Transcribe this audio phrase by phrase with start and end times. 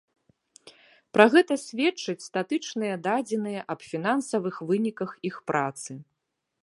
[1.17, 5.91] Пра гэта сведчаць статыстычныя дадзеныя аб фінансавых выніках іх працы.